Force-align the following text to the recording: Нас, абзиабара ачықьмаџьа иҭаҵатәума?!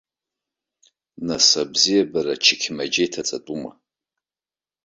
Нас, 1.27 1.47
абзиабара 1.61 2.33
ачықьмаџьа 2.37 3.03
иҭаҵатәума?! 3.05 3.71